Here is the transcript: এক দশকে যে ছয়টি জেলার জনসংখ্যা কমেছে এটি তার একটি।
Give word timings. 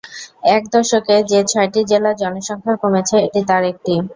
এক 0.51 0.63
দশকে 0.73 1.15
যে 1.31 1.39
ছয়টি 1.45 1.81
জেলার 1.89 2.15
জনসংখ্যা 2.21 2.75
কমেছে 2.81 3.15
এটি 3.27 3.41
তার 3.49 3.63
একটি। 3.71 3.93